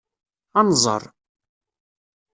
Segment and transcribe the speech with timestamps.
[0.59, 1.03] Ad nẓer.